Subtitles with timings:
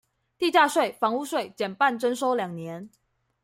[0.35, 2.89] 地價稅、房屋稅減半徵收兩年